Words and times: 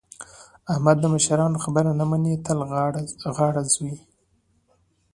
احمد 0.71 0.97
د 1.01 1.05
مشرانو 1.15 1.57
خبره 1.63 1.91
نه 1.99 2.05
مني؛ 2.11 2.33
تل 2.45 2.59
غاړه 3.37 3.61
ځوي. 3.73 3.95